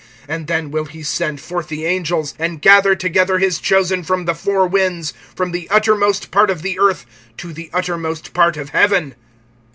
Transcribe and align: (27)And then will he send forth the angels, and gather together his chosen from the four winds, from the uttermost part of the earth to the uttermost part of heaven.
(27)And 0.27 0.47
then 0.47 0.71
will 0.71 0.85
he 0.85 1.03
send 1.03 1.39
forth 1.39 1.67
the 1.67 1.85
angels, 1.85 2.33
and 2.39 2.59
gather 2.59 2.95
together 2.95 3.37
his 3.37 3.59
chosen 3.59 4.01
from 4.01 4.25
the 4.25 4.33
four 4.33 4.65
winds, 4.65 5.13
from 5.35 5.51
the 5.51 5.69
uttermost 5.69 6.31
part 6.31 6.49
of 6.49 6.63
the 6.63 6.79
earth 6.79 7.05
to 7.37 7.53
the 7.53 7.69
uttermost 7.71 8.33
part 8.33 8.57
of 8.57 8.69
heaven. 8.69 9.13